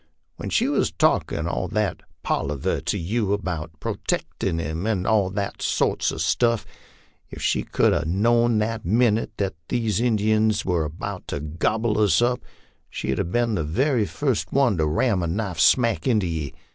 When 0.37 0.49
she 0.49 0.67
was 0.67 0.89
talkin' 0.91 1.47
all 1.47 1.67
that 1.67 2.01
palaver 2.23 2.81
to 2.81 2.97
you 2.97 3.37
'bout 3.37 3.69
protectin' 3.79 4.59
'em 4.59 4.87
and 4.87 5.05
all 5.05 5.29
that 5.29 5.61
sort 5.61 6.09
of 6.09 6.23
stuff, 6.23 6.65
if 7.29 7.39
she 7.43 7.61
could 7.61 7.93
'a 7.93 8.03
know'd 8.05 8.59
that 8.61 8.83
minute 8.83 9.33
that 9.37 9.53
these 9.69 9.99
outside 10.01 10.05
Injuns 10.07 10.65
was 10.65 10.89
'bout 10.97 11.27
to 11.27 11.39
gobble 11.39 11.99
us 11.99 12.19
up 12.19 12.41
she'd 12.89 13.19
'a 13.19 13.23
been 13.23 13.53
the 13.53 13.63
very 13.63 14.07
fust 14.07 14.51
one 14.51 14.75
to 14.77 14.87
ram 14.87 15.21
a 15.21 15.27
knife 15.27 15.59
smack 15.59 16.07
into 16.07 16.25
ye. 16.25 16.51